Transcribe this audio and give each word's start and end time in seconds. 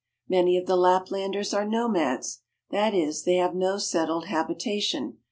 Many 0.27 0.57
of 0.57 0.65
the 0.65 0.75
Laplanders 0.77 1.53
are 1.55 1.63
nomads; 1.63 2.39
that 2.71 2.95
is, 2.95 3.21
they 3.23 3.35
have 3.35 3.53
no 3.53 3.77
settled 3.77 4.25
habitation. 4.29 5.19